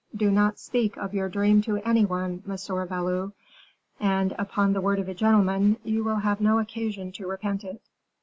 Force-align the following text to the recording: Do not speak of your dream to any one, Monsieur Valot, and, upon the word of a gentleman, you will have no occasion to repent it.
Do 0.15 0.31
not 0.31 0.57
speak 0.57 0.97
of 0.97 1.13
your 1.13 1.29
dream 1.29 1.61
to 1.61 1.77
any 1.87 2.05
one, 2.05 2.41
Monsieur 2.43 2.87
Valot, 2.87 3.33
and, 3.99 4.33
upon 4.39 4.73
the 4.73 4.81
word 4.81 4.97
of 4.97 5.07
a 5.07 5.13
gentleman, 5.13 5.77
you 5.83 6.03
will 6.03 6.15
have 6.15 6.41
no 6.41 6.57
occasion 6.57 7.11
to 7.11 7.27
repent 7.27 7.63
it. 7.63 7.79